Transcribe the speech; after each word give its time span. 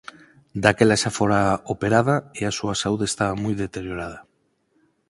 Daquela 0.63 0.99
xa 1.01 1.11
fora 1.17 1.41
operada 1.73 2.15
e 2.39 2.41
a 2.45 2.55
súa 2.57 2.75
saúde 2.81 3.05
estaba 3.07 3.33
moi 3.43 3.53
deteriorada. 3.63 4.19